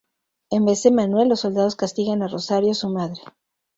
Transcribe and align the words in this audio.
En 0.49 0.65
vez 0.65 0.81
de 0.81 0.89
Manuel, 0.89 1.29
los 1.29 1.41
soldados 1.41 1.75
castigan 1.75 2.23
a 2.23 2.27
Rosario, 2.27 2.73
su 2.73 2.89
madre. 2.89 3.21